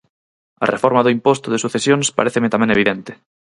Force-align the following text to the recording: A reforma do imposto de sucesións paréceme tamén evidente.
A 0.63 0.65
reforma 0.73 1.03
do 1.05 1.13
imposto 1.17 1.47
de 1.49 1.61
sucesións 1.63 2.13
paréceme 2.17 2.51
tamén 2.53 2.73
evidente. 2.75 3.11